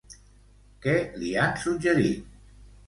[0.87, 2.27] Què li han suggerit?